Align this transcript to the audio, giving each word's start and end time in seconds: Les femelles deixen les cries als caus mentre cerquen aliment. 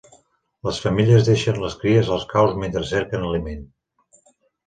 Les 0.67 0.77
femelles 0.85 1.25
deixen 1.27 1.59
les 1.65 1.75
cries 1.83 2.09
als 2.15 2.25
caus 2.33 2.57
mentre 2.63 2.83
cerquen 2.93 3.27
aliment. 3.27 3.61